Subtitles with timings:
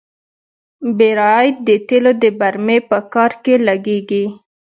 [0.97, 4.25] بیرایت د تیلو د برمې په کار کې لګیږي.